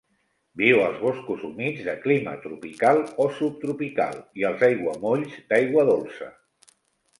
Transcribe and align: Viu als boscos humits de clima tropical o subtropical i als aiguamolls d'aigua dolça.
Viu 0.59 0.79
als 0.85 0.95
boscos 1.01 1.43
humits 1.49 1.83
de 1.87 1.93
clima 2.05 2.33
tropical 2.47 3.03
o 3.27 3.29
subtropical 3.41 4.19
i 4.43 4.49
als 4.51 4.67
aiguamolls 4.71 5.39
d'aigua 5.53 5.89
dolça. 5.95 6.35